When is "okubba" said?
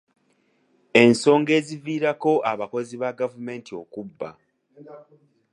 3.81-4.29